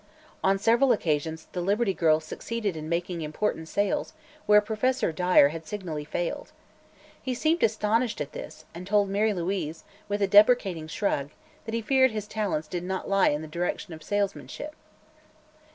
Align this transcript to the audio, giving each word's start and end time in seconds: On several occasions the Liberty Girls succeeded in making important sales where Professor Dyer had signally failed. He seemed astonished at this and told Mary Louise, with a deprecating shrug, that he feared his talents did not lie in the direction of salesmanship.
On 0.43 0.57
several 0.57 0.91
occasions 0.91 1.47
the 1.51 1.61
Liberty 1.61 1.93
Girls 1.93 2.23
succeeded 2.23 2.75
in 2.75 2.89
making 2.89 3.21
important 3.21 3.67
sales 3.69 4.13
where 4.47 4.59
Professor 4.59 5.11
Dyer 5.11 5.49
had 5.49 5.67
signally 5.67 6.05
failed. 6.05 6.51
He 7.21 7.35
seemed 7.35 7.61
astonished 7.61 8.19
at 8.19 8.31
this 8.31 8.65
and 8.73 8.87
told 8.87 9.09
Mary 9.09 9.31
Louise, 9.31 9.83
with 10.09 10.23
a 10.23 10.27
deprecating 10.27 10.87
shrug, 10.87 11.29
that 11.65 11.75
he 11.75 11.83
feared 11.83 12.09
his 12.09 12.25
talents 12.27 12.67
did 12.67 12.83
not 12.83 13.07
lie 13.09 13.29
in 13.29 13.43
the 13.43 13.47
direction 13.47 13.93
of 13.93 14.01
salesmanship. 14.01 14.75